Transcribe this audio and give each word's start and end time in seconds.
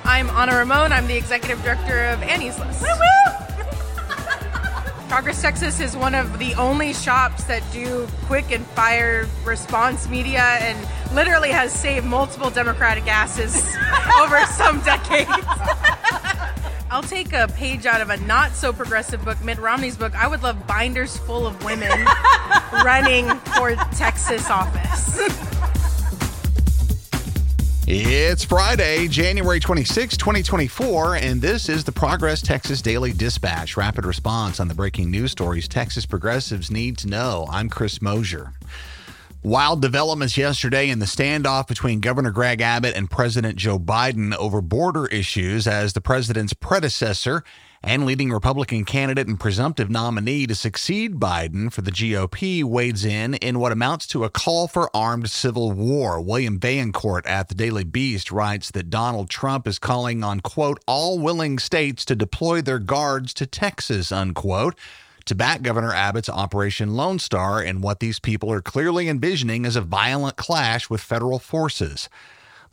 I'm 0.00 0.28
Anna 0.30 0.56
Ramon. 0.56 0.92
I'm 0.92 1.06
the 1.06 1.16
executive 1.16 1.62
director 1.62 2.04
of 2.06 2.22
Annie's 2.22 2.58
List. 2.58 2.84
Progress 5.08 5.40
Texas 5.40 5.80
is 5.80 5.96
one 5.96 6.14
of 6.14 6.38
the 6.38 6.54
only 6.54 6.92
shops 6.92 7.44
that 7.44 7.62
do 7.72 8.06
quick 8.26 8.50
and 8.50 8.66
fire 8.68 9.28
response 9.44 10.08
media 10.08 10.42
and 10.42 10.88
literally 11.14 11.50
has 11.50 11.72
saved 11.72 12.06
multiple 12.06 12.50
Democratic 12.50 13.06
asses 13.06 13.54
over 14.20 14.44
some 14.46 14.80
decades. 14.80 15.30
I'll 16.90 17.02
take 17.02 17.32
a 17.32 17.48
page 17.48 17.86
out 17.86 18.00
of 18.00 18.10
a 18.10 18.16
not 18.18 18.52
so 18.52 18.72
progressive 18.72 19.24
book, 19.24 19.42
Mitt 19.42 19.58
Romney's 19.58 19.96
book. 19.96 20.14
I 20.14 20.26
would 20.26 20.42
love 20.42 20.66
binders 20.66 21.16
full 21.16 21.46
of 21.46 21.64
women 21.64 21.90
running 22.84 23.28
for 23.56 23.74
Texas 23.92 24.50
office. 24.50 25.18
It's 27.86 28.44
Friday, 28.44 29.08
January 29.08 29.60
26, 29.60 30.16
2024, 30.16 31.16
and 31.16 31.42
this 31.42 31.68
is 31.68 31.84
the 31.84 31.92
Progress 31.92 32.40
Texas 32.40 32.80
Daily 32.80 33.12
Dispatch, 33.12 33.76
rapid 33.76 34.06
response 34.06 34.58
on 34.58 34.68
the 34.68 34.74
breaking 34.74 35.10
news 35.10 35.32
stories 35.32 35.68
Texas 35.68 36.06
progressives 36.06 36.70
need 36.70 36.96
to 36.96 37.08
know. 37.08 37.46
I'm 37.50 37.68
Chris 37.68 38.00
Mosier. 38.00 38.54
Wild 39.42 39.82
developments 39.82 40.38
yesterday 40.38 40.88
in 40.88 40.98
the 40.98 41.04
standoff 41.04 41.66
between 41.66 42.00
Governor 42.00 42.30
Greg 42.30 42.62
Abbott 42.62 42.96
and 42.96 43.10
President 43.10 43.56
Joe 43.56 43.78
Biden 43.78 44.34
over 44.36 44.62
border 44.62 45.04
issues 45.08 45.66
as 45.66 45.92
the 45.92 46.00
president's 46.00 46.54
predecessor 46.54 47.44
and 47.84 48.06
leading 48.06 48.30
Republican 48.32 48.84
candidate 48.84 49.28
and 49.28 49.38
presumptive 49.38 49.90
nominee 49.90 50.46
to 50.46 50.54
succeed 50.54 51.16
Biden 51.16 51.70
for 51.70 51.82
the 51.82 51.92
GOP 51.92 52.64
wades 52.64 53.04
in 53.04 53.34
in 53.34 53.58
what 53.58 53.72
amounts 53.72 54.06
to 54.08 54.24
a 54.24 54.30
call 54.30 54.66
for 54.66 54.90
armed 54.96 55.28
civil 55.30 55.70
war. 55.70 56.20
William 56.20 56.58
Vaillancourt 56.58 57.26
at 57.26 57.48
the 57.48 57.54
Daily 57.54 57.84
Beast 57.84 58.32
writes 58.32 58.70
that 58.70 58.90
Donald 58.90 59.28
Trump 59.28 59.66
is 59.66 59.78
calling 59.78 60.24
on, 60.24 60.40
quote, 60.40 60.82
all 60.86 61.18
willing 61.18 61.58
states 61.58 62.04
to 62.06 62.16
deploy 62.16 62.62
their 62.62 62.78
guards 62.78 63.34
to 63.34 63.46
Texas, 63.46 64.10
unquote 64.10 64.78
to 65.26 65.34
back 65.34 65.62
Governor 65.62 65.92
Abbott's 65.92 66.28
Operation 66.28 66.94
Lone 66.94 67.18
Star 67.18 67.62
in 67.62 67.80
what 67.80 68.00
these 68.00 68.18
people 68.18 68.52
are 68.52 68.60
clearly 68.60 69.08
envisioning 69.08 69.64
as 69.64 69.76
a 69.76 69.80
violent 69.80 70.36
clash 70.36 70.90
with 70.90 71.00
federal 71.00 71.38
forces. 71.38 72.08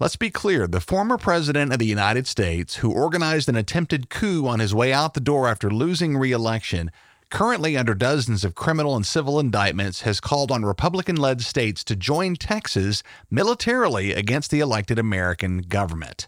Let's 0.02 0.16
be 0.16 0.32
clear 0.32 0.66
the 0.66 0.80
former 0.80 1.20
president 1.20 1.72
of 1.72 1.78
the 1.78 1.86
United 1.86 2.26
States, 2.26 2.78
who 2.78 2.92
organized 2.92 3.48
an 3.48 3.56
attempted 3.56 4.10
coup 4.10 4.48
on 4.48 4.60
his 4.60 4.74
way 4.74 4.92
out 4.92 5.14
the 5.14 5.20
door 5.20 5.48
after 5.48 5.70
losing 5.70 6.18
re 6.18 6.32
election, 6.32 6.90
currently 7.30 7.78
under 7.78 7.94
dozens 7.94 8.44
of 8.44 8.56
criminal 8.56 8.96
and 8.96 9.06
civil 9.06 9.40
indictments, 9.40 10.02
has 10.02 10.20
called 10.20 10.52
on 10.52 10.66
Republican 10.66 11.18
led 11.18 11.42
states 11.42 11.84
to 11.84 11.96
join 11.96 12.36
Texas 12.36 13.04
militarily 13.30 14.12
against 14.12 14.50
the 14.50 14.60
elected 14.60 14.98
American 14.98 15.60
government. 15.60 16.28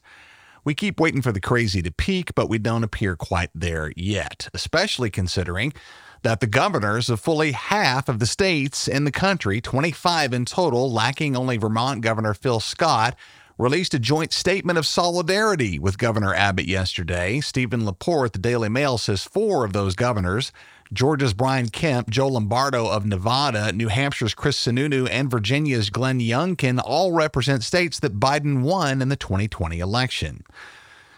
We 0.63 0.75
keep 0.75 0.99
waiting 0.99 1.23
for 1.23 1.31
the 1.31 1.41
crazy 1.41 1.81
to 1.81 1.91
peak, 1.91 2.35
but 2.35 2.49
we 2.49 2.59
don't 2.59 2.83
appear 2.83 3.15
quite 3.15 3.49
there 3.55 3.91
yet, 3.95 4.49
especially 4.53 5.09
considering 5.09 5.73
that 6.21 6.41
the 6.41 6.47
governors 6.47 7.09
of 7.09 7.19
fully 7.19 7.53
half 7.53 8.08
of 8.08 8.19
the 8.19 8.27
states 8.27 8.87
in 8.87 9.03
the 9.03 9.11
country, 9.11 9.59
25 9.59 10.31
in 10.31 10.45
total, 10.45 10.91
lacking 10.91 11.35
only 11.35 11.58
Vermont 11.58 12.02
Governor 12.02 12.35
Phil 12.35 12.59
Scott, 12.59 13.15
released 13.57 13.93
a 13.93 13.99
joint 13.99 14.33
statement 14.33 14.77
of 14.77 14.85
solidarity 14.85 15.77
with 15.77 15.97
Governor 15.97 16.33
Abbott 16.33 16.65
yesterday. 16.65 17.39
Stephen 17.39 17.85
Laporte, 17.85 18.33
the 18.33 18.39
Daily 18.39 18.69
Mail, 18.69 18.97
says 18.97 19.23
four 19.23 19.63
of 19.63 19.73
those 19.73 19.95
governors 19.95 20.51
Georgia's 20.93 21.33
Brian 21.33 21.69
Kemp, 21.69 22.09
Joe 22.09 22.27
Lombardo 22.27 22.87
of 22.87 23.05
Nevada, 23.05 23.71
New 23.71 23.87
Hampshire's 23.87 24.35
Chris 24.35 24.63
Sununu, 24.63 25.07
and 25.09 25.31
Virginia's 25.31 25.89
Glenn 25.89 26.19
Youngkin 26.19 26.79
all 26.83 27.11
represent 27.13 27.63
states 27.63 27.99
that 27.99 28.19
Biden 28.19 28.61
won 28.61 29.01
in 29.01 29.09
the 29.09 29.15
2020 29.15 29.79
election. 29.79 30.43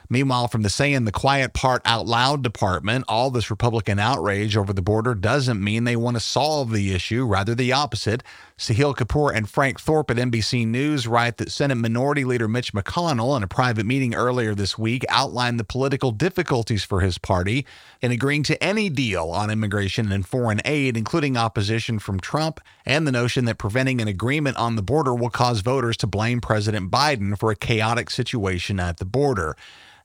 Meanwhile, 0.10 0.48
from 0.50 0.62
the 0.62 0.70
saying 0.70 1.06
the 1.06 1.12
quiet 1.12 1.54
part 1.54 1.82
out 1.84 2.06
loud 2.06 2.44
department, 2.44 3.06
all 3.08 3.32
this 3.32 3.50
Republican 3.50 4.00
outrage 4.00 4.56
over 4.56 4.72
the 4.72 4.82
border 4.82 5.16
doesn't 5.16 5.64
mean 5.64 5.84
they 5.84 5.96
want 5.96 6.16
to 6.16 6.22
solve 6.22 6.72
the 6.72 6.94
issue, 6.94 7.26
rather 7.26 7.56
the 7.56 7.74
opposite. 7.74 8.24
Sahil 8.58 8.96
Kapoor 8.96 9.36
and 9.36 9.50
Frank 9.50 9.82
Thorpe 9.82 10.12
at 10.12 10.16
NBC 10.16 10.66
News 10.66 11.08
write 11.08 11.36
that 11.38 11.52
Senate 11.52 11.76
Minority 11.76 12.24
Leader 12.24 12.48
Mitch 12.48 12.72
McConnell, 12.72 13.36
in 13.36 13.44
a 13.44 13.48
private 13.48 13.86
meeting 13.86 14.16
earlier 14.16 14.56
this 14.56 14.78
week, 14.78 15.04
outlined 15.10 15.60
the 15.60 15.66
political 15.66 16.12
difficulties 16.12 16.82
for 16.86 17.02
his 17.02 17.18
party 17.18 17.66
in 18.02 18.14
agreeing 18.14 18.44
to 18.44 18.64
any 18.64 18.88
deal 18.90 19.26
on 19.26 19.50
immigration 19.50 20.10
and 20.10 20.26
foreign 20.26 20.62
aid, 20.64 20.96
including 20.96 21.36
opposition 21.36 22.00
from 22.00 22.18
Trump 22.18 22.62
and 22.86 23.06
the 23.06 23.12
notion 23.12 23.44
that 23.44 23.58
preventing 23.58 24.00
an 24.00 24.08
agreement 24.08 24.56
on 24.56 24.78
the 24.78 24.82
border 24.82 25.14
will 25.14 25.30
cause 25.30 25.60
voters 25.60 25.98
to 25.98 26.08
blame 26.08 26.40
President 26.40 26.90
Biden 26.90 27.38
for 27.38 27.52
a 27.52 27.58
chaotic 27.58 28.10
situation 28.10 28.80
at 28.80 29.00
the 29.00 29.06
border. 29.06 29.58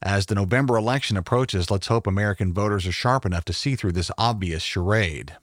As 0.03 0.27
the 0.27 0.35
November 0.35 0.77
election 0.77 1.17
approaches, 1.17 1.71
let's 1.71 1.87
hope 1.87 2.05
American 2.05 2.53
voters 2.53 2.85
are 2.85 2.93
sharp 2.93 3.25
enough 3.25 3.45
to 3.45 3.53
see 3.53 3.77
through 3.77 3.93
this 3.93 4.11
obvious 4.19 4.65
charade. 4.65 5.37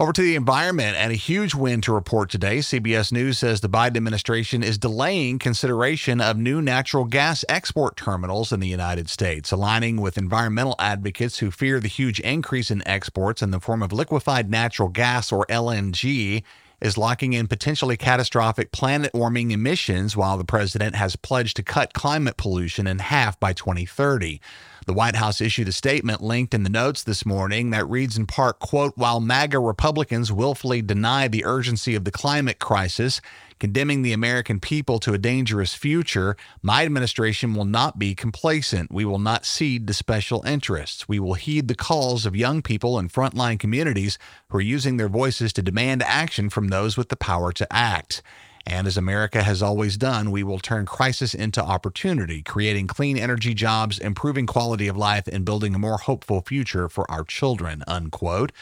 Over 0.00 0.14
to 0.14 0.22
the 0.22 0.34
environment 0.34 0.96
and 0.96 1.12
a 1.12 1.14
huge 1.14 1.54
win 1.54 1.82
to 1.82 1.92
report 1.92 2.30
today. 2.30 2.60
CBS 2.60 3.12
News 3.12 3.36
says 3.36 3.60
the 3.60 3.68
Biden 3.68 3.98
administration 3.98 4.62
is 4.62 4.78
delaying 4.78 5.38
consideration 5.38 6.22
of 6.22 6.38
new 6.38 6.62
natural 6.62 7.04
gas 7.04 7.44
export 7.50 7.98
terminals 7.98 8.50
in 8.50 8.60
the 8.60 8.66
United 8.66 9.10
States, 9.10 9.52
aligning 9.52 10.00
with 10.00 10.16
environmental 10.16 10.74
advocates 10.78 11.40
who 11.40 11.50
fear 11.50 11.80
the 11.80 11.86
huge 11.86 12.18
increase 12.20 12.70
in 12.70 12.82
exports 12.88 13.42
in 13.42 13.50
the 13.50 13.60
form 13.60 13.82
of 13.82 13.92
liquefied 13.92 14.50
natural 14.50 14.88
gas 14.88 15.30
or 15.30 15.44
LNG 15.50 16.44
is 16.80 16.96
locking 16.96 17.34
in 17.34 17.46
potentially 17.46 17.98
catastrophic 17.98 18.72
planet 18.72 19.12
warming 19.12 19.50
emissions 19.50 20.16
while 20.16 20.38
the 20.38 20.44
president 20.44 20.94
has 20.94 21.14
pledged 21.14 21.56
to 21.56 21.62
cut 21.62 21.92
climate 21.92 22.38
pollution 22.38 22.86
in 22.86 23.00
half 23.00 23.38
by 23.38 23.52
2030. 23.52 24.40
The 24.86 24.94
White 24.94 25.16
House 25.16 25.40
issued 25.40 25.68
a 25.68 25.72
statement 25.72 26.22
linked 26.22 26.54
in 26.54 26.62
the 26.62 26.70
notes 26.70 27.02
this 27.02 27.26
morning 27.26 27.70
that 27.70 27.88
reads 27.88 28.16
in 28.16 28.26
part, 28.26 28.58
quote, 28.58 28.96
while 28.96 29.20
MAGA 29.20 29.58
Republicans 29.58 30.32
willfully 30.32 30.80
deny 30.80 31.28
the 31.28 31.44
urgency 31.44 31.94
of 31.94 32.04
the 32.04 32.10
climate 32.10 32.58
crisis, 32.58 33.20
condemning 33.58 34.00
the 34.00 34.14
American 34.14 34.58
people 34.58 34.98
to 35.00 35.12
a 35.12 35.18
dangerous 35.18 35.74
future, 35.74 36.34
my 36.62 36.84
administration 36.84 37.54
will 37.54 37.66
not 37.66 37.98
be 37.98 38.14
complacent. 38.14 38.90
We 38.90 39.04
will 39.04 39.18
not 39.18 39.44
cede 39.44 39.86
to 39.86 39.92
special 39.92 40.42
interests. 40.46 41.06
We 41.06 41.20
will 41.20 41.34
heed 41.34 41.68
the 41.68 41.74
calls 41.74 42.24
of 42.24 42.34
young 42.34 42.62
people 42.62 42.98
and 42.98 43.12
frontline 43.12 43.60
communities 43.60 44.18
who 44.48 44.58
are 44.58 44.62
using 44.62 44.96
their 44.96 45.10
voices 45.10 45.52
to 45.52 45.62
demand 45.62 46.02
action 46.02 46.48
from 46.48 46.68
those 46.68 46.96
with 46.96 47.10
the 47.10 47.16
power 47.16 47.52
to 47.52 47.70
act. 47.70 48.22
And 48.66 48.86
as 48.86 48.96
America 48.96 49.42
has 49.42 49.62
always 49.62 49.96
done, 49.96 50.30
we 50.30 50.42
will 50.42 50.58
turn 50.58 50.86
crisis 50.86 51.34
into 51.34 51.62
opportunity, 51.62 52.42
creating 52.42 52.86
clean 52.86 53.16
energy 53.16 53.54
jobs, 53.54 53.98
improving 53.98 54.46
quality 54.46 54.86
of 54.86 54.96
life, 54.96 55.26
and 55.26 55.44
building 55.44 55.74
a 55.74 55.78
more 55.78 55.96
hopeful 55.96 56.40
future 56.42 56.88
for 56.88 57.10
our 57.10 57.24
children. 57.24 57.82
Unquote. 57.86 58.52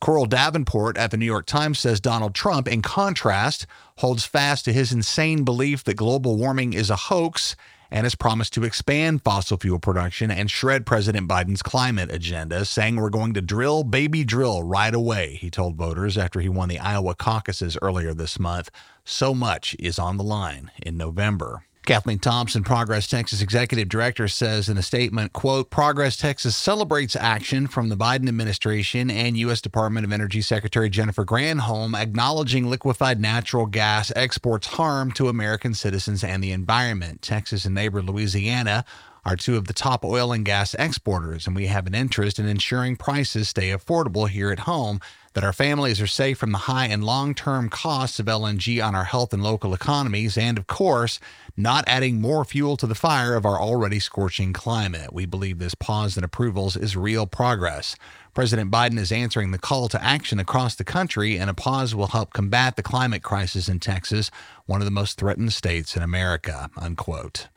Coral 0.00 0.26
Davenport 0.26 0.96
at 0.96 1.12
the 1.12 1.16
New 1.16 1.26
York 1.26 1.46
Times 1.46 1.78
says 1.78 2.00
Donald 2.00 2.34
Trump, 2.34 2.66
in 2.66 2.82
contrast, 2.82 3.66
holds 3.98 4.24
fast 4.24 4.64
to 4.64 4.72
his 4.72 4.90
insane 4.90 5.44
belief 5.44 5.84
that 5.84 5.94
global 5.94 6.36
warming 6.36 6.72
is 6.72 6.90
a 6.90 6.96
hoax 6.96 7.54
and 7.92 8.06
has 8.06 8.14
promised 8.14 8.54
to 8.54 8.64
expand 8.64 9.22
fossil 9.22 9.58
fuel 9.58 9.78
production 9.78 10.30
and 10.30 10.50
shred 10.50 10.86
President 10.86 11.28
Biden's 11.28 11.62
climate 11.62 12.10
agenda, 12.10 12.64
saying 12.64 12.96
we're 12.96 13.10
going 13.10 13.34
to 13.34 13.42
drill, 13.42 13.84
baby, 13.84 14.24
drill 14.24 14.62
right 14.62 14.94
away, 14.94 15.34
he 15.34 15.50
told 15.50 15.76
voters 15.76 16.16
after 16.16 16.40
he 16.40 16.48
won 16.48 16.70
the 16.70 16.78
Iowa 16.78 17.14
caucuses 17.14 17.76
earlier 17.82 18.14
this 18.14 18.38
month. 18.38 18.70
So 19.04 19.34
much 19.34 19.76
is 19.78 19.98
on 19.98 20.16
the 20.16 20.24
line 20.24 20.70
in 20.82 20.96
November. 20.96 21.64
Kathleen 21.84 22.20
Thompson, 22.20 22.62
Progress 22.62 23.08
Texas 23.08 23.42
Executive 23.42 23.88
Director, 23.88 24.28
says 24.28 24.68
in 24.68 24.78
a 24.78 24.82
statement, 24.82 25.32
quote, 25.32 25.68
Progress 25.68 26.16
Texas 26.16 26.56
celebrates 26.56 27.16
action 27.16 27.66
from 27.66 27.88
the 27.88 27.96
Biden 27.96 28.28
administration 28.28 29.10
and 29.10 29.36
U.S. 29.38 29.60
Department 29.60 30.06
of 30.06 30.12
Energy 30.12 30.42
Secretary 30.42 30.88
Jennifer 30.88 31.24
Granholm 31.24 31.96
acknowledging 31.96 32.70
liquefied 32.70 33.20
natural 33.20 33.66
gas 33.66 34.12
exports 34.14 34.68
harm 34.68 35.10
to 35.12 35.28
American 35.28 35.74
citizens 35.74 36.22
and 36.22 36.42
the 36.42 36.52
environment. 36.52 37.20
Texas 37.20 37.64
and 37.64 37.74
neighbor 37.74 38.00
Louisiana 38.00 38.84
are 39.24 39.36
two 39.36 39.56
of 39.56 39.66
the 39.66 39.72
top 39.72 40.04
oil 40.04 40.32
and 40.32 40.44
gas 40.44 40.74
exporters, 40.74 41.48
and 41.48 41.56
we 41.56 41.66
have 41.66 41.88
an 41.88 41.94
interest 41.96 42.38
in 42.38 42.46
ensuring 42.46 42.94
prices 42.94 43.48
stay 43.48 43.70
affordable 43.70 44.28
here 44.28 44.52
at 44.52 44.60
home 44.60 45.00
that 45.34 45.44
our 45.44 45.52
families 45.52 46.00
are 46.00 46.06
safe 46.06 46.38
from 46.38 46.52
the 46.52 46.58
high 46.58 46.86
and 46.86 47.04
long 47.04 47.34
term 47.34 47.68
costs 47.68 48.18
of 48.18 48.26
LNG 48.26 48.84
on 48.84 48.94
our 48.94 49.04
health 49.04 49.32
and 49.32 49.42
local 49.42 49.74
economies, 49.74 50.36
and 50.36 50.58
of 50.58 50.66
course, 50.66 51.18
not 51.56 51.84
adding 51.86 52.20
more 52.20 52.44
fuel 52.44 52.76
to 52.76 52.86
the 52.86 52.94
fire 52.94 53.34
of 53.34 53.46
our 53.46 53.60
already 53.60 53.98
scorching 53.98 54.52
climate. 54.52 55.12
We 55.12 55.26
believe 55.26 55.58
this 55.58 55.74
pause 55.74 56.16
in 56.16 56.24
approvals 56.24 56.76
is 56.76 56.96
real 56.96 57.26
progress. 57.26 57.96
President 58.34 58.70
Biden 58.70 58.98
is 58.98 59.12
answering 59.12 59.50
the 59.50 59.58
call 59.58 59.88
to 59.88 60.02
action 60.02 60.38
across 60.38 60.74
the 60.74 60.84
country, 60.84 61.38
and 61.38 61.50
a 61.50 61.54
pause 61.54 61.94
will 61.94 62.08
help 62.08 62.32
combat 62.32 62.76
the 62.76 62.82
climate 62.82 63.22
crisis 63.22 63.68
in 63.68 63.78
Texas, 63.78 64.30
one 64.66 64.80
of 64.80 64.86
the 64.86 64.90
most 64.90 65.18
threatened 65.18 65.52
states 65.52 65.96
in 65.96 66.02
America. 66.02 66.70
Unquote. 66.76 67.48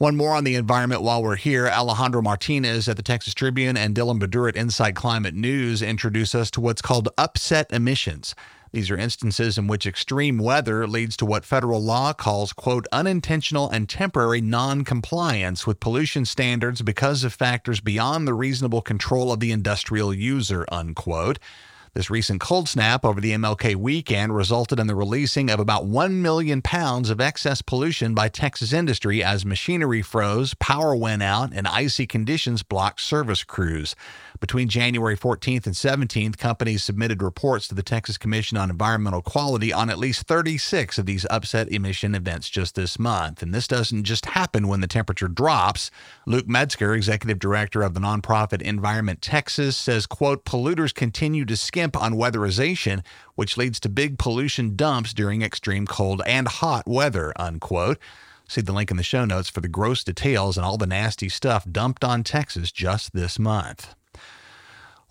One 0.00 0.16
more 0.16 0.34
on 0.34 0.44
the 0.44 0.54
environment 0.54 1.02
while 1.02 1.22
we're 1.22 1.36
here. 1.36 1.68
Alejandro 1.68 2.22
Martinez 2.22 2.88
at 2.88 2.96
the 2.96 3.02
Texas 3.02 3.34
Tribune 3.34 3.76
and 3.76 3.94
Dylan 3.94 4.18
Baddour 4.18 4.48
at 4.48 4.56
Inside 4.56 4.94
Climate 4.94 5.34
News 5.34 5.82
introduce 5.82 6.34
us 6.34 6.50
to 6.52 6.60
what's 6.62 6.80
called 6.80 7.10
upset 7.18 7.70
emissions. 7.70 8.34
These 8.72 8.90
are 8.90 8.96
instances 8.96 9.58
in 9.58 9.66
which 9.66 9.86
extreme 9.86 10.38
weather 10.38 10.86
leads 10.86 11.18
to 11.18 11.26
what 11.26 11.44
federal 11.44 11.82
law 11.82 12.14
calls, 12.14 12.54
quote, 12.54 12.86
unintentional 12.90 13.68
and 13.68 13.90
temporary 13.90 14.40
non-compliance 14.40 15.66
with 15.66 15.80
pollution 15.80 16.24
standards 16.24 16.80
because 16.80 17.22
of 17.22 17.34
factors 17.34 17.80
beyond 17.80 18.26
the 18.26 18.32
reasonable 18.32 18.80
control 18.80 19.30
of 19.30 19.40
the 19.40 19.52
industrial 19.52 20.14
user, 20.14 20.64
unquote. 20.72 21.38
This 21.92 22.08
recent 22.08 22.40
cold 22.40 22.68
snap 22.68 23.04
over 23.04 23.20
the 23.20 23.32
MLK 23.32 23.74
weekend 23.74 24.32
resulted 24.32 24.78
in 24.78 24.86
the 24.86 24.94
releasing 24.94 25.50
of 25.50 25.58
about 25.58 25.86
1 25.86 26.22
million 26.22 26.62
pounds 26.62 27.10
of 27.10 27.20
excess 27.20 27.62
pollution 27.62 28.14
by 28.14 28.28
Texas 28.28 28.72
industry 28.72 29.24
as 29.24 29.44
machinery 29.44 30.00
froze, 30.00 30.54
power 30.54 30.94
went 30.94 31.24
out, 31.24 31.50
and 31.52 31.66
icy 31.66 32.06
conditions 32.06 32.62
blocked 32.62 33.00
service 33.00 33.42
crews. 33.42 33.96
Between 34.38 34.68
January 34.68 35.16
14th 35.16 35.66
and 35.66 35.74
17th, 35.74 36.38
companies 36.38 36.84
submitted 36.84 37.22
reports 37.22 37.66
to 37.68 37.74
the 37.74 37.82
Texas 37.82 38.16
Commission 38.16 38.56
on 38.56 38.70
Environmental 38.70 39.20
Quality 39.20 39.72
on 39.72 39.90
at 39.90 39.98
least 39.98 40.28
36 40.28 40.96
of 40.96 41.06
these 41.06 41.26
upset 41.28 41.70
emission 41.72 42.14
events 42.14 42.48
just 42.48 42.76
this 42.76 43.00
month. 43.00 43.42
And 43.42 43.52
this 43.52 43.66
doesn't 43.66 44.04
just 44.04 44.26
happen 44.26 44.68
when 44.68 44.80
the 44.80 44.86
temperature 44.86 45.28
drops. 45.28 45.90
Luke 46.24 46.48
Metzger, 46.48 46.94
executive 46.94 47.40
director 47.40 47.82
of 47.82 47.94
the 47.94 48.00
nonprofit 48.00 48.62
Environment 48.62 49.20
Texas, 49.20 49.76
says, 49.76 50.06
quote, 50.06 50.44
polluters 50.44 50.94
continue 50.94 51.44
to 51.44 51.56
skimp 51.80 51.96
on 51.96 52.12
weatherization, 52.12 53.02
which 53.36 53.56
leads 53.56 53.80
to 53.80 53.88
big 53.88 54.18
pollution 54.18 54.76
dumps 54.76 55.14
during 55.14 55.40
extreme 55.40 55.86
cold 55.86 56.20
and 56.26 56.46
hot 56.46 56.86
weather, 56.86 57.32
unquote. 57.36 57.98
See 58.46 58.60
the 58.60 58.72
link 58.72 58.90
in 58.90 58.98
the 58.98 59.02
show 59.02 59.24
notes 59.24 59.48
for 59.48 59.62
the 59.62 59.68
gross 59.68 60.04
details 60.04 60.58
and 60.58 60.66
all 60.66 60.76
the 60.76 60.86
nasty 60.86 61.30
stuff 61.30 61.64
dumped 61.64 62.04
on 62.04 62.22
Texas 62.22 62.70
just 62.70 63.14
this 63.14 63.38
month. 63.38 63.94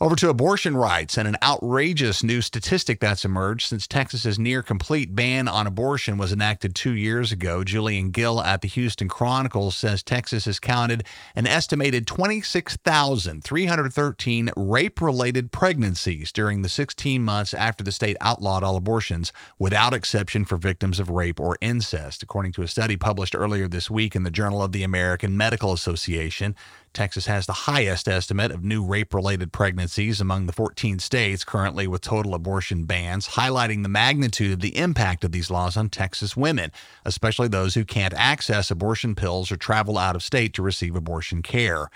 Over 0.01 0.15
to 0.15 0.29
abortion 0.29 0.77
rights 0.77 1.17
and 1.17 1.27
an 1.27 1.35
outrageous 1.43 2.23
new 2.23 2.39
statistic 2.39 3.01
that's 3.01 3.25
emerged 3.25 3.67
since 3.67 3.85
Texas's 3.85 4.39
near 4.39 4.63
complete 4.63 5.13
ban 5.13 5.49
on 5.49 5.67
abortion 5.67 6.17
was 6.17 6.31
enacted 6.31 6.73
two 6.73 6.93
years 6.93 7.33
ago. 7.33 7.65
Julian 7.65 8.11
Gill 8.11 8.41
at 8.41 8.61
the 8.61 8.69
Houston 8.69 9.09
Chronicle 9.09 9.71
says 9.71 10.01
Texas 10.01 10.45
has 10.45 10.57
counted 10.57 11.03
an 11.35 11.47
estimated 11.47 12.07
26,313 12.07 14.51
rape 14.55 15.01
related 15.01 15.51
pregnancies 15.51 16.31
during 16.31 16.61
the 16.61 16.69
16 16.69 17.21
months 17.21 17.53
after 17.53 17.83
the 17.83 17.91
state 17.91 18.15
outlawed 18.21 18.63
all 18.63 18.77
abortions, 18.77 19.33
without 19.57 19.93
exception 19.93 20.45
for 20.45 20.55
victims 20.55 21.01
of 21.01 21.09
rape 21.09 21.41
or 21.41 21.57
incest, 21.59 22.23
according 22.23 22.53
to 22.53 22.61
a 22.61 22.69
study 22.69 22.95
published 22.95 23.35
earlier 23.35 23.67
this 23.67 23.91
week 23.91 24.15
in 24.15 24.23
the 24.23 24.31
Journal 24.31 24.63
of 24.63 24.71
the 24.71 24.83
American 24.83 25.35
Medical 25.35 25.73
Association. 25.73 26.55
Texas 26.93 27.27
has 27.27 27.45
the 27.45 27.53
highest 27.53 28.07
estimate 28.07 28.51
of 28.51 28.63
new 28.63 28.83
rape 28.83 29.13
related 29.13 29.51
pregnancies 29.51 30.19
among 30.19 30.45
the 30.45 30.53
14 30.53 30.99
states 30.99 31.43
currently 31.43 31.87
with 31.87 32.01
total 32.01 32.33
abortion 32.33 32.85
bans, 32.85 33.29
highlighting 33.29 33.83
the 33.83 33.89
magnitude 33.89 34.53
of 34.53 34.59
the 34.59 34.77
impact 34.77 35.23
of 35.23 35.31
these 35.31 35.51
laws 35.51 35.77
on 35.77 35.89
Texas 35.89 36.35
women, 36.35 36.71
especially 37.05 37.47
those 37.47 37.75
who 37.75 37.85
can't 37.85 38.13
access 38.15 38.71
abortion 38.71 39.15
pills 39.15 39.51
or 39.51 39.57
travel 39.57 39.97
out 39.97 40.15
of 40.15 40.23
state 40.23 40.53
to 40.53 40.61
receive 40.61 40.95
abortion 40.95 41.41
care. 41.41 41.89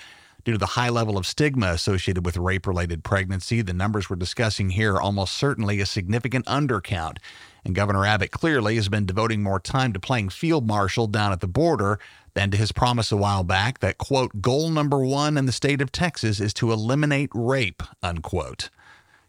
Due 0.45 0.51
to 0.51 0.57
the 0.57 0.65
high 0.65 0.89
level 0.89 1.17
of 1.17 1.25
stigma 1.25 1.67
associated 1.67 2.25
with 2.25 2.35
rape 2.35 2.67
related 2.67 3.01
pregnancy, 3.01 3.61
the 3.61 3.73
numbers 3.73 4.09
we're 4.09 4.17
discussing 4.17 4.71
here 4.71 4.95
are 4.95 5.01
almost 5.01 5.33
certainly 5.35 5.79
a 5.79 5.85
significant 5.85 6.45
undercount. 6.47 7.17
And 7.63 7.73
Governor 7.73 8.05
Abbott 8.05 8.31
clearly 8.31 8.75
has 8.75 8.89
been 8.89 9.05
devoting 9.05 9.41
more 9.41 9.61
time 9.61 9.93
to 9.93 10.01
playing 10.01 10.29
field 10.29 10.67
marshal 10.67 11.07
down 11.07 11.31
at 11.31 11.39
the 11.39 11.47
border 11.47 11.97
than 12.33 12.51
to 12.51 12.57
his 12.57 12.71
promise 12.71 13.11
a 13.11 13.17
while 13.17 13.43
back 13.43 13.79
that, 13.79 13.97
quote, 13.97 14.41
goal 14.41 14.69
number 14.69 14.99
one 14.99 15.37
in 15.37 15.45
the 15.45 15.51
state 15.51 15.81
of 15.81 15.91
Texas 15.91 16.39
is 16.39 16.53
to 16.55 16.71
eliminate 16.71 17.29
rape, 17.33 17.83
unquote. 18.01 18.69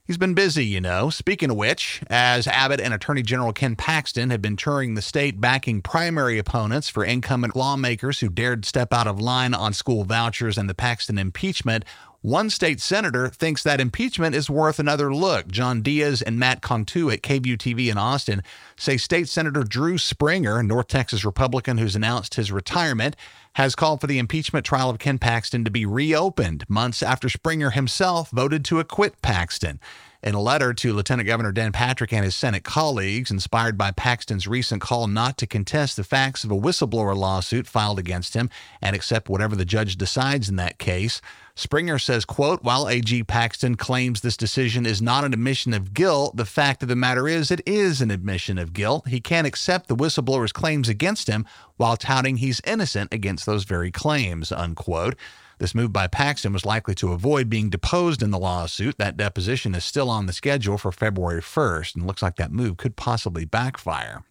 He's 0.06 0.19
been 0.19 0.35
busy, 0.35 0.67
you 0.67 0.83
know. 0.83 1.09
Speaking 1.09 1.51
of 1.51 1.56
which, 1.56 2.03
as 2.11 2.47
Abbott 2.47 2.81
and 2.81 2.93
Attorney 2.93 3.23
General 3.23 3.55
Ken 3.55 3.75
Paxton 3.75 4.29
have 4.29 4.43
been 4.43 4.56
touring 4.56 4.95
the 4.95 5.01
state 5.01 5.41
backing 5.41 5.81
primary 5.81 6.39
opponents 6.39 6.91
for 6.91 7.05
incumbent 7.05 7.56
lawmakers 7.56 8.21
who 8.21 8.29
dared 8.29 8.67
step 8.67 8.93
out 8.93 9.07
of 9.07 9.19
line 9.19 9.55
on 9.55 9.73
school 9.73 10.05
vouchers 10.05 10.59
and 10.59 10.69
the 10.69 10.75
Paxton 10.75 11.17
impeachment, 11.17 11.87
one 12.25 12.49
state 12.49 12.81
senator 12.81 13.29
thinks 13.29 13.62
that 13.62 13.82
impeachment 13.82 14.35
is 14.35 14.49
worth 14.49 14.79
another 14.79 15.15
look. 15.15 15.47
John 15.47 15.82
Diaz 15.82 16.23
and 16.23 16.38
Matt 16.38 16.62
Contu 16.62 17.12
at 17.12 17.21
KVUE 17.21 17.59
TV 17.59 17.93
in 17.93 17.99
Austin 17.99 18.43
say 18.79 18.97
State 18.97 19.29
Senator 19.29 19.62
Drew 19.62 19.99
Springer, 19.99 20.62
North 20.62 20.88
Texas 20.88 21.23
Republican 21.23 21.76
who's 21.76 21.94
announced 21.94 22.37
his 22.37 22.50
retirement, 22.50 23.15
has 23.56 23.75
called 23.75 24.00
for 24.00 24.06
the 24.06 24.19
impeachment 24.19 24.65
trial 24.65 24.88
of 24.88 24.99
Ken 24.99 25.19
Paxton 25.19 25.67
to 25.67 25.71
be 25.71 25.85
reopened 25.85 26.65
months 26.67 27.03
after 27.03 27.29
Springer 27.29 27.69
himself 27.69 28.31
voted 28.31 28.65
to 28.65 28.81
acquit 28.81 29.21
Paxton. 29.21 29.79
In 30.25 30.35
a 30.35 30.41
letter 30.41 30.73
to 30.73 30.94
Lieutenant 30.94 31.26
Governor 31.26 31.53
Dan 31.53 31.71
Patrick 31.71 32.11
and 32.11 32.25
his 32.25 32.35
Senate 32.35 32.65
colleagues, 32.65 33.31
inspired 33.31 33.76
by 33.76 33.91
Paxton's 33.91 34.49
recent 34.49 34.81
call 34.81 35.06
not 35.06 35.37
to 35.37 35.47
contest 35.47 35.99
the 35.99 36.03
facts 36.03 36.44
of 36.44 36.50
a 36.50 36.56
whistleblower 36.56 37.15
lawsuit 37.15 37.67
filed 37.67 37.99
against 37.99 38.32
him 38.32 38.49
and 38.81 38.97
accept 38.97 39.29
whatever 39.29 39.55
the 39.55 39.67
judge 39.67 39.97
decides 39.97 40.49
in 40.49 40.56
that 40.56 40.79
case, 40.79 41.21
Springer 41.56 41.99
says, 41.99 42.25
quote, 42.25 42.62
while 42.62 42.88
AG 42.88 43.25
Paxton 43.25 43.75
claims 43.75 44.23
this 44.23 44.38
decision 44.38 44.87
is 44.87 45.03
not 45.03 45.25
an 45.25 45.35
admission 45.35 45.75
of 45.75 45.93
guilt, 45.93 46.35
the 46.37 46.47
fact 46.47 46.82
of 46.82 46.88
the 46.88 46.97
matter 46.97 47.29
is 47.29 47.50
it 47.50 47.61
is 47.67 48.00
an 48.00 48.11
admission 48.11 48.56
of 48.56 48.73
guilt. 48.73 49.06
He 49.06 49.21
can't 49.21 49.47
accept 49.47 49.88
the 49.88 49.94
whistleblower's 49.94 50.53
claims 50.53 50.88
against 50.88 51.29
him 51.29 51.44
while 51.76 51.99
touting 51.99 52.38
he's 52.38 52.62
innocent 52.67 53.12
against 53.12 53.44
those 53.44 53.65
very 53.65 53.91
claims, 53.91 54.50
unquote. 54.50 55.17
This 55.59 55.75
move 55.75 55.93
by 55.93 56.06
Paxton 56.06 56.53
was 56.53 56.67
likely 56.67 56.95
to 56.97 57.12
avoid 57.12 57.49
being 57.49 57.71
deposed 57.71 58.23
in 58.23 58.31
the 58.31 58.39
lawsuit. 58.39 58.99
That 58.99 59.17
deposition 59.17 59.75
is 59.75 59.85
still 59.85 60.11
on 60.11 60.27
the 60.27 60.33
schedule 60.33 60.79
for 60.79 60.93
February 60.93 61.41
1st, 61.41 61.95
and 61.95 62.06
looks 62.06 62.23
like 62.23 62.37
that 62.37 62.53
move 62.53 62.77
could 62.77 62.97
possibly 62.97 63.45
backfire. 63.45 64.25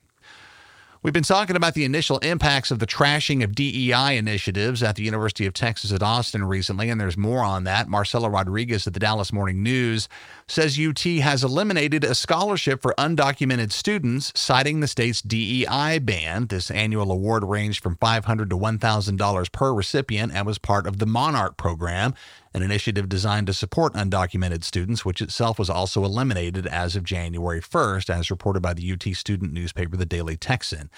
We've 1.03 1.11
been 1.11 1.21
talking 1.21 1.57
about 1.57 1.73
the 1.73 1.83
initial 1.83 2.17
impacts 2.19 2.71
of 2.71 2.79
the 2.79 2.87
trashing 2.87 3.43
of 3.43 3.53
DEI 3.53 4.17
initiatives 4.17 4.81
at 4.81 4.95
the 4.95 5.03
University 5.03 5.45
of 5.45 5.53
Texas 5.53 5.91
at 5.91 6.01
Austin 6.01 6.45
recently, 6.45 6.89
and 6.89 6.99
there's 6.99 7.17
more 7.17 7.43
on 7.43 7.65
that. 7.65 7.89
Marcela 7.89 8.29
Rodriguez 8.29 8.87
at 8.87 8.93
the 8.93 9.01
Dallas 9.01 9.33
Morning 9.33 9.61
News 9.61 10.07
says 10.47 10.79
UT 10.79 11.01
has 11.01 11.43
eliminated 11.43 12.05
a 12.05 12.15
scholarship 12.15 12.81
for 12.81 12.95
undocumented 12.97 13.73
students, 13.73 14.31
citing 14.33 14.79
the 14.79 14.87
state's 14.87 15.21
DEI 15.21 15.99
ban. 15.99 16.47
This 16.47 16.71
annual 16.71 17.11
award 17.11 17.43
ranged 17.43 17.83
from 17.83 17.97
500 17.97 18.49
to 18.49 18.57
$1,000 18.57 19.51
per 19.51 19.73
recipient 19.73 20.31
and 20.33 20.45
was 20.45 20.57
part 20.57 20.87
of 20.87 20.99
the 20.99 21.05
Monarch 21.05 21.57
program 21.57 22.13
an 22.53 22.61
initiative 22.61 23.09
designed 23.09 23.47
to 23.47 23.53
support 23.53 23.93
undocumented 23.93 24.63
students, 24.63 25.03
which 25.03 25.21
itself 25.21 25.57
was 25.57 25.69
also 25.69 26.03
eliminated 26.03 26.67
as 26.67 26.95
of 26.95 27.03
January 27.03 27.61
1st, 27.61 28.09
as 28.09 28.29
reported 28.29 28.61
by 28.61 28.73
the 28.73 28.91
UT 28.91 29.03
student 29.15 29.51
newspaper, 29.53 29.97
The 29.97 30.05
Daily 30.05 30.37
Texan. 30.37 30.89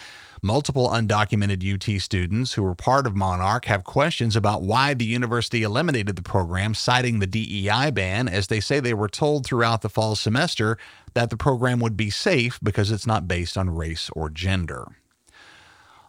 Multiple 0.42 0.90
undocumented 0.90 1.64
UT 1.64 2.02
students 2.02 2.54
who 2.54 2.64
were 2.64 2.76
part 2.76 3.08
of 3.08 3.16
Monarch 3.16 3.66
have 3.66 3.84
questions 3.84 4.36
about 4.36 4.64
why 4.64 4.94
the 4.94 5.06
university 5.06 5.64
eliminated 5.64 6.16
the 6.16 6.22
program, 6.22 6.74
citing 6.74 7.20
the 7.20 7.28
DEI 7.28 7.92
ban, 7.92 8.28
as 8.28 8.48
they 8.48 8.60
say 8.60 8.80
they 8.80 8.94
were 8.94 9.08
told 9.08 9.46
throughout 9.46 9.82
the 9.82 9.90
fall 9.90 10.16
semester 10.16 10.78
that 11.14 11.30
the 11.30 11.38
program 11.38 11.80
would 11.80 11.96
be 11.96 12.10
safe 12.10 12.60
because 12.62 12.92
it's 12.92 13.08
not 13.08 13.28
based 13.28 13.58
on 13.58 13.70
race 13.70 14.10
or 14.14 14.30
gender. 14.30 14.88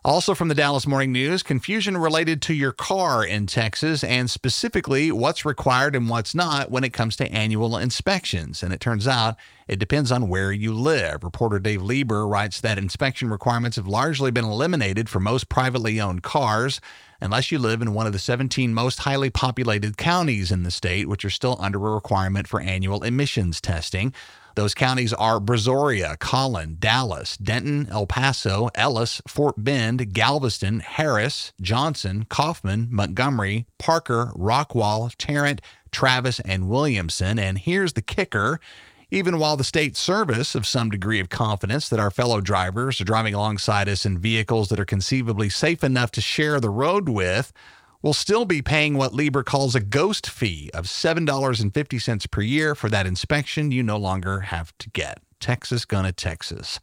Also 0.07 0.37
from 0.37 0.47
the 0.47 0.55
Dallas 0.55 0.87
Morning 0.87 1.11
News, 1.11 1.43
confusion 1.43 1.97
related 1.97 2.41
to 2.43 2.55
your 2.55 2.71
car 2.71 3.25
in 3.25 3.49
Texas 3.49 4.05
and 4.05 4.31
specifically 4.31 5.11
what's 5.11 5.45
required 5.45 5.97
and 5.97 6.09
what's 6.09 6.33
not 6.33 6.71
when 6.71 6.85
it 6.85 6.93
comes 6.93 7.17
to 7.17 7.29
annual 7.33 7.77
inspections. 7.77 8.63
And 8.63 8.73
it 8.73 8.79
turns 8.79 9.09
out 9.09 9.35
it 9.67 9.81
depends 9.81 10.13
on 10.13 10.29
where 10.29 10.53
you 10.53 10.73
live. 10.73 11.25
Reporter 11.25 11.59
Dave 11.59 11.83
Lieber 11.83 12.25
writes 12.25 12.61
that 12.61 12.79
inspection 12.79 13.31
requirements 13.31 13.75
have 13.75 13.89
largely 13.89 14.31
been 14.31 14.45
eliminated 14.45 15.09
for 15.09 15.19
most 15.19 15.49
privately 15.49 16.01
owned 16.01 16.23
cars 16.23 16.81
unless 17.21 17.51
you 17.51 17.59
live 17.59 17.83
in 17.83 17.93
one 17.93 18.07
of 18.07 18.13
the 18.13 18.21
17 18.21 18.73
most 18.73 19.01
highly 19.01 19.29
populated 19.29 19.97
counties 19.97 20.53
in 20.53 20.63
the 20.63 20.71
state, 20.71 21.09
which 21.09 21.25
are 21.25 21.31
still 21.31 21.57
under 21.59 21.85
a 21.85 21.95
requirement 21.95 22.47
for 22.47 22.61
annual 22.61 23.03
emissions 23.03 23.61
testing. 23.61 24.15
Those 24.57 24.73
counties 24.73 25.13
are 25.13 25.39
Brazoria, 25.39 26.19
Collin, 26.19 26.79
Dallas, 26.81 27.37
Denton, 27.37 27.89
El 27.91 28.07
Paso, 28.07 28.71
Ellis, 28.75 29.21
Fort 29.29 29.55
Bend, 29.59 30.15
Galveston, 30.15 30.81
Harris, 30.81 31.53
Johnson, 31.61 32.25
Kaufman, 32.31 32.89
Montgomery, 32.91 33.67
Parker, 33.79 34.33
Rockwall, 34.35 35.15
Tarrant, 35.19 35.61
Travis, 35.93 36.41
and 36.41 36.71
Williamson. 36.71 37.39
And 37.39 37.59
here's 37.59 37.93
the 37.93 38.03
kicker. 38.03 38.59
Even 39.11 39.39
while 39.39 39.59
the 39.59 39.63
state 39.63 39.95
service 39.95 40.55
of 40.55 40.67
some 40.67 40.89
degree 40.89 41.21
of 41.21 41.29
confidence 41.29 41.91
that 41.91 42.01
our 42.01 42.11
fellow 42.11 42.41
drivers 42.41 42.99
are 42.99 43.05
driving 43.05 43.35
alongside 43.35 43.91
us 43.91 44.07
in 44.07 44.19
vehicles 44.19 44.71
that 44.71 44.81
are 44.81 44.87
conceivably 44.87 45.51
safe 45.51 45.85
enough 45.85 46.11
to 46.13 46.23
share 46.23 46.61
the 46.61 46.71
road 46.71 47.11
with, 47.11 47.53
will 48.03 48.13
still 48.13 48.45
be 48.45 48.63
paying 48.63 48.95
what 48.97 49.15
Lieber 49.15 49.43
calls 49.43 49.75
a 49.75 49.81
ghost 49.81 50.29
fee 50.29 50.71
of 50.75 50.87
$7.50 50.87 52.31
per 52.31 52.41
year 52.41 52.75
for 52.75 52.89
that 52.89 53.07
inspection 53.07 53.71
you 53.71 53.83
no 53.83 53.97
longer 53.97 54.41
have 54.41 54.77
to 54.79 54.91
get. 54.91 55.21
Texas 55.41 55.85
gonna 55.85 56.13
Texas. 56.13 56.81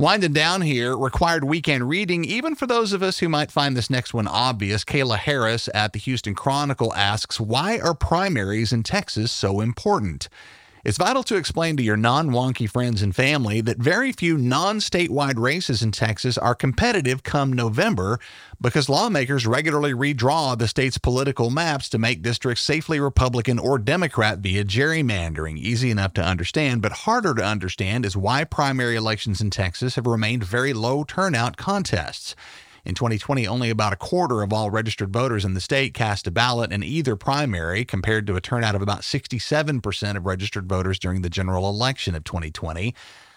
Winding 0.00 0.32
down 0.32 0.62
here, 0.62 0.96
required 0.96 1.44
weekend 1.44 1.86
reading, 1.86 2.24
even 2.24 2.54
for 2.54 2.66
those 2.66 2.94
of 2.94 3.02
us 3.02 3.18
who 3.18 3.28
might 3.28 3.50
find 3.50 3.76
this 3.76 3.90
next 3.90 4.14
one 4.14 4.26
obvious. 4.26 4.82
Kayla 4.82 5.18
Harris 5.18 5.68
at 5.74 5.92
the 5.92 5.98
Houston 5.98 6.34
Chronicle 6.34 6.94
asks, 6.94 7.38
Why 7.38 7.78
are 7.78 7.92
primaries 7.92 8.72
in 8.72 8.82
Texas 8.82 9.30
so 9.30 9.60
important? 9.60 10.30
It's 10.82 10.96
vital 10.96 11.22
to 11.24 11.36
explain 11.36 11.76
to 11.76 11.82
your 11.82 11.98
non 11.98 12.30
wonky 12.30 12.68
friends 12.68 13.02
and 13.02 13.14
family 13.14 13.60
that 13.60 13.76
very 13.76 14.12
few 14.12 14.38
non 14.38 14.78
statewide 14.78 15.38
races 15.38 15.82
in 15.82 15.92
Texas 15.92 16.38
are 16.38 16.54
competitive 16.54 17.22
come 17.22 17.52
November 17.52 18.18
because 18.62 18.88
lawmakers 18.88 19.46
regularly 19.46 19.92
redraw 19.92 20.56
the 20.56 20.66
state's 20.68 20.96
political 20.96 21.50
maps 21.50 21.90
to 21.90 21.98
make 21.98 22.22
districts 22.22 22.62
safely 22.62 22.98
Republican 22.98 23.58
or 23.58 23.78
Democrat 23.78 24.38
via 24.38 24.64
gerrymandering. 24.64 25.58
Easy 25.58 25.90
enough 25.90 26.14
to 26.14 26.24
understand, 26.24 26.80
but 26.80 26.92
harder 26.92 27.34
to 27.34 27.44
understand 27.44 28.06
is 28.06 28.16
why 28.16 28.44
primary 28.44 28.96
elections 28.96 29.42
in 29.42 29.50
Texas 29.50 29.96
have 29.96 30.06
remained 30.06 30.44
very 30.44 30.72
low 30.72 31.04
turnout 31.04 31.58
contests. 31.58 32.34
In 32.84 32.94
2020, 32.94 33.46
only 33.46 33.70
about 33.70 33.92
a 33.92 33.96
quarter 33.96 34.42
of 34.42 34.52
all 34.52 34.70
registered 34.70 35.12
voters 35.12 35.44
in 35.44 35.54
the 35.54 35.60
state 35.60 35.92
cast 35.94 36.26
a 36.26 36.30
ballot 36.30 36.72
in 36.72 36.82
either 36.82 37.16
primary, 37.16 37.84
compared 37.84 38.26
to 38.26 38.36
a 38.36 38.40
turnout 38.40 38.74
of 38.74 38.82
about 38.82 39.02
67% 39.02 40.16
of 40.16 40.26
registered 40.26 40.68
voters 40.68 40.98
during 40.98 41.22
the 41.22 41.30
general 41.30 41.68
election 41.68 42.14
of 42.14 42.24
2020. 42.24 42.94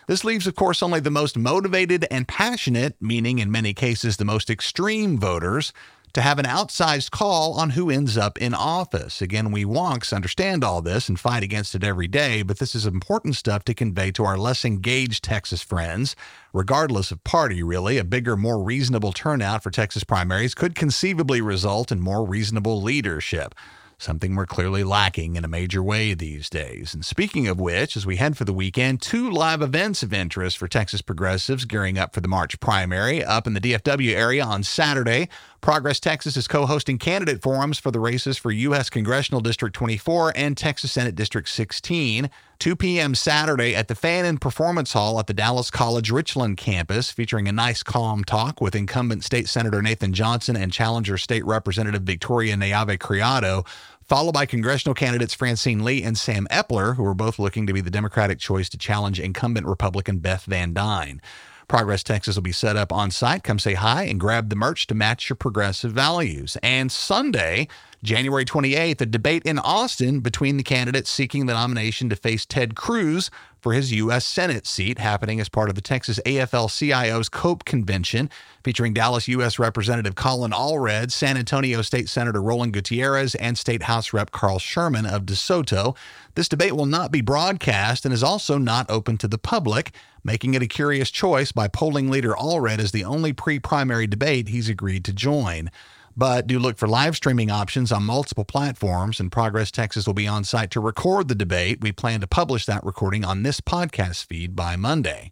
This 0.07 0.23
leaves, 0.23 0.47
of 0.47 0.55
course, 0.55 0.83
only 0.83 0.99
the 0.99 1.09
most 1.09 1.37
motivated 1.37 2.05
and 2.11 2.27
passionate, 2.27 2.95
meaning 3.01 3.39
in 3.39 3.51
many 3.51 3.73
cases 3.73 4.17
the 4.17 4.25
most 4.25 4.49
extreme 4.49 5.17
voters, 5.17 5.71
to 6.13 6.21
have 6.21 6.37
an 6.37 6.45
outsized 6.45 7.09
call 7.09 7.53
on 7.53 7.71
who 7.71 7.89
ends 7.89 8.17
up 8.17 8.37
in 8.37 8.53
office. 8.53 9.21
Again, 9.21 9.51
we 9.51 9.65
wonks 9.65 10.13
understand 10.13 10.63
all 10.63 10.81
this 10.81 11.09
and 11.09 11.19
fight 11.19 11.41
against 11.41 11.73
it 11.73 11.83
every 11.83 12.07
day, 12.07 12.43
but 12.43 12.59
this 12.59 12.75
is 12.75 12.85
important 12.85 13.35
stuff 13.35 13.63
to 13.65 13.73
convey 13.73 14.11
to 14.11 14.23
our 14.23 14.37
less 14.37 14.63
engaged 14.63 15.23
Texas 15.23 15.63
friends. 15.63 16.15
Regardless 16.53 17.11
of 17.11 17.23
party, 17.23 17.63
really, 17.63 17.97
a 17.97 18.03
bigger, 18.03 18.37
more 18.37 18.63
reasonable 18.63 19.11
turnout 19.11 19.63
for 19.63 19.71
Texas 19.71 20.03
primaries 20.03 20.53
could 20.53 20.75
conceivably 20.75 21.41
result 21.41 21.91
in 21.91 21.99
more 21.99 22.23
reasonable 22.23 22.81
leadership 22.81 23.55
something 24.03 24.35
we're 24.35 24.45
clearly 24.45 24.83
lacking 24.83 25.35
in 25.35 25.45
a 25.45 25.47
major 25.47 25.81
way 25.81 26.13
these 26.13 26.49
days. 26.49 26.93
And 26.93 27.05
speaking 27.05 27.47
of 27.47 27.59
which, 27.59 27.95
as 27.95 28.05
we 28.05 28.17
head 28.17 28.37
for 28.37 28.43
the 28.43 28.53
weekend, 28.53 29.01
two 29.01 29.31
live 29.31 29.61
events 29.61 30.03
of 30.03 30.13
interest 30.13 30.57
for 30.57 30.67
Texas 30.67 31.01
progressives 31.01 31.65
gearing 31.65 31.97
up 31.97 32.13
for 32.13 32.21
the 32.21 32.27
March 32.27 32.59
primary 32.59 33.23
up 33.23 33.47
in 33.47 33.53
the 33.53 33.61
DFW 33.61 34.13
area 34.13 34.43
on 34.43 34.63
Saturday. 34.63 35.29
Progress 35.63 36.01
Texas 36.01 36.35
is 36.35 36.45
co 36.45 36.65
hosting 36.65 36.97
candidate 36.97 37.41
forums 37.41 37.79
for 37.79 37.89
the 37.89 38.01
races 38.01 38.37
for 38.37 38.51
U.S. 38.51 38.89
Congressional 38.89 39.39
District 39.39 39.73
24 39.73 40.33
and 40.35 40.57
Texas 40.57 40.91
Senate 40.91 41.15
District 41.15 41.47
16. 41.47 42.29
2 42.59 42.75
p.m. 42.75 43.15
Saturday 43.15 43.73
at 43.73 43.87
the 43.87 43.95
Fannin 43.95 44.37
Performance 44.37 44.91
Hall 44.91 45.19
at 45.19 45.27
the 45.27 45.33
Dallas 45.33 45.71
College 45.71 46.11
Richland 46.11 46.57
campus, 46.57 47.11
featuring 47.11 47.47
a 47.47 47.53
nice, 47.53 47.81
calm 47.81 48.25
talk 48.25 48.59
with 48.59 48.75
incumbent 48.75 49.23
State 49.23 49.47
Senator 49.47 49.81
Nathan 49.81 50.11
Johnson 50.11 50.57
and 50.57 50.73
challenger 50.73 51.17
State 51.17 51.45
Representative 51.45 52.01
Victoria 52.01 52.57
Neave 52.57 52.99
Criado 52.99 53.63
followed 54.03 54.33
by 54.33 54.45
congressional 54.45 54.93
candidates 54.93 55.33
Francine 55.33 55.81
Ly 55.81 56.01
and 56.03 56.17
Sam 56.17 56.45
Eppler, 56.51 56.97
who 56.97 57.05
are 57.05 57.13
both 57.13 57.39
looking 57.39 57.65
to 57.67 57.73
be 57.73 57.79
the 57.79 57.89
Democratic 57.89 58.37
choice 58.37 58.67
to 58.67 58.77
challenge 58.77 59.17
incumbent 59.17 59.65
Republican 59.65 60.19
Beth 60.19 60.43
Van 60.43 60.73
Duyne. 60.73 61.21
Progress 61.67 62.03
Texas 62.03 62.35
will 62.35 62.43
be 62.43 62.51
set 62.51 62.75
up 62.75 62.91
on 62.91 63.11
site. 63.11 63.43
Come 63.43 63.59
say 63.59 63.73
hi 63.73 64.03
and 64.03 64.19
grab 64.19 64.49
the 64.49 64.55
merch 64.55 64.87
to 64.87 64.95
match 64.95 65.29
your 65.29 65.35
progressive 65.35 65.91
values. 65.91 66.57
And 66.61 66.91
Sunday, 66.91 67.67
January 68.03 68.45
28th, 68.45 69.01
a 69.01 69.05
debate 69.05 69.43
in 69.45 69.59
Austin 69.59 70.19
between 70.19 70.57
the 70.57 70.63
candidates 70.63 71.09
seeking 71.09 71.45
the 71.45 71.53
nomination 71.53 72.09
to 72.09 72.15
face 72.15 72.45
Ted 72.45 72.75
Cruz 72.75 73.31
for 73.63 73.71
his 73.71 73.93
U.S. 73.93 74.25
Senate 74.25 74.67
seat, 74.67 74.99
happening 74.99 75.39
as 75.39 75.47
part 75.47 75.69
of 75.69 75.75
the 75.75 75.81
Texas 75.81 76.19
AFL 76.25 76.69
CIO's 76.69 77.29
COPE 77.29 77.63
convention, 77.63 78.29
featuring 78.61 78.93
Dallas 78.93 79.29
U.S. 79.29 79.57
Representative 79.57 80.15
Colin 80.15 80.51
Allred, 80.51 81.13
San 81.13 81.37
Antonio 81.37 81.81
State 81.81 82.09
Senator 82.09 82.41
Roland 82.41 82.73
Gutierrez, 82.73 83.35
and 83.35 83.57
State 83.57 83.83
House 83.83 84.11
Rep 84.11 84.31
Carl 84.31 84.59
Sherman 84.59 85.05
of 85.05 85.23
DeSoto. 85.23 85.95
This 86.35 86.49
debate 86.49 86.75
will 86.75 86.85
not 86.85 87.09
be 87.09 87.21
broadcast 87.21 88.03
and 88.03 88.13
is 88.13 88.21
also 88.21 88.57
not 88.57 88.89
open 88.89 89.17
to 89.19 89.29
the 89.29 89.37
public, 89.37 89.93
making 90.25 90.55
it 90.55 90.61
a 90.61 90.67
curious 90.67 91.09
choice 91.09 91.53
by 91.53 91.69
polling 91.69 92.11
leader 92.11 92.33
Allred 92.33 92.79
as 92.79 92.91
the 92.91 93.05
only 93.05 93.31
pre 93.31 93.59
primary 93.59 94.07
debate 94.07 94.49
he's 94.49 94.67
agreed 94.67 95.05
to 95.05 95.13
join. 95.13 95.71
But 96.15 96.45
do 96.47 96.59
look 96.59 96.77
for 96.77 96.87
live 96.87 97.15
streaming 97.15 97.49
options 97.49 97.91
on 97.91 98.03
multiple 98.03 98.45
platforms, 98.45 99.19
and 99.19 99.31
Progress 99.31 99.71
Texas 99.71 100.05
will 100.05 100.13
be 100.13 100.27
on 100.27 100.43
site 100.43 100.71
to 100.71 100.79
record 100.79 101.27
the 101.27 101.35
debate. 101.35 101.81
We 101.81 101.91
plan 101.91 102.21
to 102.21 102.27
publish 102.27 102.65
that 102.65 102.83
recording 102.83 103.25
on 103.25 103.43
this 103.43 103.59
podcast 103.59 104.25
feed 104.25 104.55
by 104.55 104.75
Monday. 104.75 105.31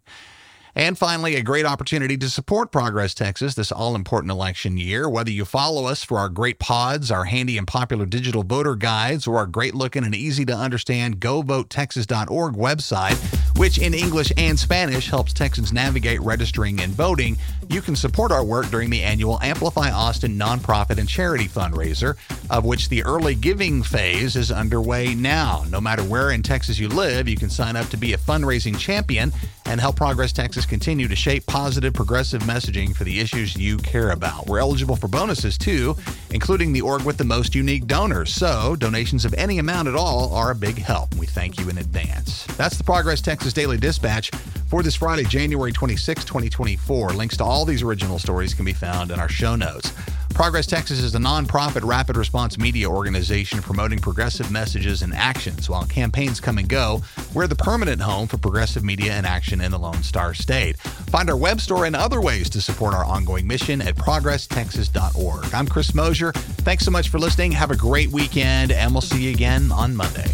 And 0.74 0.96
finally, 0.96 1.36
a 1.36 1.42
great 1.42 1.66
opportunity 1.66 2.16
to 2.16 2.30
support 2.30 2.72
Progress 2.72 3.12
Texas 3.12 3.54
this 3.54 3.70
all 3.70 3.94
important 3.94 4.30
election 4.30 4.78
year. 4.78 5.06
Whether 5.06 5.30
you 5.30 5.44
follow 5.44 5.84
us 5.84 6.02
for 6.02 6.18
our 6.18 6.30
great 6.30 6.58
pods, 6.58 7.10
our 7.10 7.26
handy 7.26 7.58
and 7.58 7.66
popular 7.66 8.06
digital 8.06 8.42
voter 8.42 8.74
guides, 8.74 9.26
or 9.26 9.36
our 9.36 9.46
great 9.46 9.74
looking 9.74 10.02
and 10.02 10.14
easy 10.14 10.46
to 10.46 10.54
understand 10.54 11.20
govotetexas.org 11.20 12.54
website, 12.54 13.18
which 13.58 13.76
in 13.76 13.92
English 13.92 14.32
and 14.38 14.58
Spanish 14.58 15.10
helps 15.10 15.34
Texans 15.34 15.74
navigate 15.74 16.22
registering 16.22 16.80
and 16.80 16.92
voting, 16.94 17.36
you 17.68 17.82
can 17.82 17.94
support 17.94 18.32
our 18.32 18.44
work 18.44 18.70
during 18.70 18.88
the 18.88 19.02
annual 19.02 19.38
Amplify 19.42 19.90
Austin 19.90 20.38
nonprofit 20.38 20.96
and 20.96 21.08
charity 21.08 21.48
fundraiser, 21.48 22.16
of 22.48 22.64
which 22.64 22.88
the 22.88 23.02
early 23.04 23.34
giving 23.34 23.82
phase 23.82 24.36
is 24.36 24.50
underway 24.50 25.14
now. 25.14 25.66
No 25.68 25.82
matter 25.82 26.02
where 26.02 26.30
in 26.30 26.42
Texas 26.42 26.78
you 26.78 26.88
live, 26.88 27.28
you 27.28 27.36
can 27.36 27.50
sign 27.50 27.76
up 27.76 27.88
to 27.90 27.98
be 27.98 28.14
a 28.14 28.18
fundraising 28.18 28.78
champion 28.78 29.32
and 29.66 29.80
help 29.80 29.96
Progress 29.96 30.32
Texas 30.32 30.66
continue 30.66 31.08
to 31.08 31.16
shape 31.16 31.46
positive, 31.46 31.94
progressive 31.94 32.42
messaging 32.42 32.94
for 32.94 33.04
the 33.04 33.20
issues 33.20 33.56
you 33.56 33.76
care 33.78 34.10
about. 34.10 34.46
We're 34.46 34.60
eligible 34.60 34.96
for 34.96 35.08
bonuses 35.08 35.56
too, 35.58 35.96
including 36.32 36.72
the 36.72 36.80
org 36.80 37.02
with 37.02 37.18
the 37.18 37.24
most 37.24 37.54
unique 37.54 37.86
donors. 37.86 38.34
So, 38.34 38.76
donations 38.76 39.24
of 39.24 39.34
any 39.34 39.58
amount 39.58 39.88
at 39.88 39.94
all 39.94 40.32
are 40.34 40.50
a 40.50 40.54
big 40.54 40.78
help. 40.78 41.14
We 41.16 41.26
thank 41.26 41.60
you 41.60 41.68
in 41.68 41.78
advance. 41.78 42.44
That's 42.56 42.76
the 42.76 42.84
Progress 42.84 43.20
Texas 43.20 43.52
Daily 43.52 43.78
Dispatch 43.78 44.30
for 44.66 44.82
this 44.82 44.94
Friday, 44.94 45.24
January 45.24 45.72
26, 45.72 46.24
2024. 46.24 47.10
Links 47.10 47.36
to 47.36 47.44
all 47.44 47.64
these 47.64 47.82
original 47.82 48.18
stories 48.18 48.54
can 48.54 48.64
be 48.64 48.72
found 48.72 49.10
in 49.10 49.20
our 49.20 49.28
show 49.28 49.54
notes. 49.54 49.92
Progress 50.34 50.66
Texas 50.66 51.00
is 51.00 51.14
a 51.14 51.18
nonprofit 51.18 51.84
rapid 51.84 52.16
response 52.16 52.56
media 52.56 52.88
organization 52.88 53.60
promoting 53.60 53.98
progressive 53.98 54.50
messages 54.50 55.02
and 55.02 55.12
actions. 55.12 55.68
While 55.68 55.84
campaigns 55.84 56.40
come 56.40 56.56
and 56.56 56.68
go, 56.68 57.02
we're 57.34 57.46
the 57.46 57.54
permanent 57.54 58.00
home 58.00 58.26
for 58.28 58.38
progressive 58.38 58.82
media 58.82 59.12
and 59.12 59.26
action 59.26 59.60
in 59.60 59.70
the 59.70 59.78
Lone 59.78 60.02
Star 60.02 60.32
State. 60.32 60.78
Find 60.78 61.28
our 61.28 61.36
web 61.36 61.60
store 61.60 61.84
and 61.84 61.94
other 61.94 62.20
ways 62.20 62.48
to 62.50 62.62
support 62.62 62.94
our 62.94 63.04
ongoing 63.04 63.46
mission 63.46 63.82
at 63.82 63.94
progresstexas.org. 63.94 65.54
I'm 65.54 65.66
Chris 65.66 65.94
Mosier. 65.94 66.21
Thanks 66.30 66.84
so 66.84 66.92
much 66.92 67.08
for 67.08 67.18
listening. 67.18 67.50
Have 67.52 67.72
a 67.72 67.76
great 67.76 68.10
weekend, 68.10 68.70
and 68.70 68.92
we'll 68.92 69.00
see 69.00 69.24
you 69.24 69.30
again 69.30 69.72
on 69.72 69.96
Monday. 69.96 70.30